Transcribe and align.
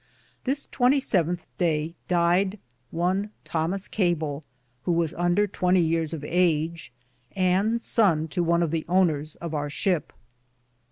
This 0.45 0.65
27 0.71 1.39
daye 1.59 1.93
died 2.07 2.57
one 2.89 3.29
Thomas 3.45 3.87
Cable, 3.87 4.43
who 4.81 4.93
was 4.93 5.13
under 5.13 5.45
20 5.45 5.79
yearis 5.79 6.11
of 6.11 6.23
age, 6.27 6.91
and 7.35 7.79
son 7.79 8.27
to 8.29 8.41
one 8.43 8.63
of 8.63 8.71
the 8.71 8.83
owneres 8.89 9.35
of 9.41 9.53
our 9.53 9.69
shipe. 9.69 10.11